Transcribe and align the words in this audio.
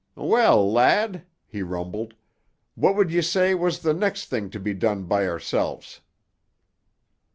"Well, 0.15 0.71
lad," 0.71 1.27
he 1.45 1.61
rumbled, 1.61 2.15
"what 2.73 2.95
would 2.95 3.11
ye 3.11 3.21
say 3.21 3.53
was 3.53 3.81
the 3.83 3.93
next 3.93 4.29
thing 4.31 4.49
to 4.49 4.59
be 4.59 4.73
done 4.73 5.03
by 5.03 5.25
oursel's?" 5.27 6.01